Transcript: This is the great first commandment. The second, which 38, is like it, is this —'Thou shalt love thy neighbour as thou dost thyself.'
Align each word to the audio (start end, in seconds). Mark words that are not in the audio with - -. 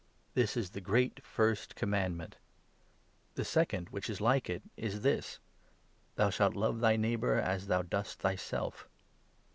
This 0.33 0.57
is 0.57 0.71
the 0.71 0.81
great 0.81 1.23
first 1.23 1.75
commandment. 1.75 2.37
The 3.35 3.45
second, 3.45 3.89
which 3.89 4.05
38, 4.07 4.13
is 4.13 4.19
like 4.21 4.49
it, 4.49 4.63
is 4.75 5.01
this 5.01 5.37
—'Thou 6.15 6.31
shalt 6.31 6.55
love 6.55 6.79
thy 6.79 6.95
neighbour 6.95 7.35
as 7.35 7.67
thou 7.67 7.83
dost 7.83 8.17
thyself.' 8.19 8.87